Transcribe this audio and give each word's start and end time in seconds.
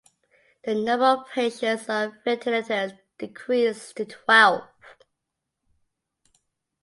The 0.63 0.73
number 0.73 1.05
of 1.05 1.27
patients 1.29 1.87
on 1.87 2.17
ventilators 2.25 2.93
decreased 3.19 3.97
to 3.97 4.05
twelve. 4.05 4.63